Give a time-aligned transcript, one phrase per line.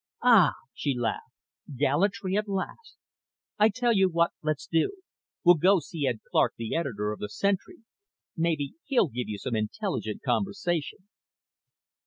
[0.23, 1.29] "Ah," she laughed,
[1.77, 2.97] "gallantry at last.
[3.59, 4.93] I'll tell you what let's do.
[5.43, 7.83] We'll go see Ed Clark, the editor of the Sentry.
[8.35, 11.07] Maybe he'll give you some intelligent conversation."